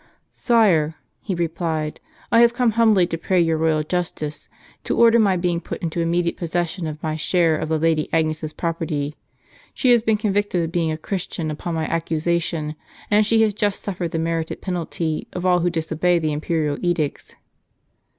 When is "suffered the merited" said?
13.83-14.59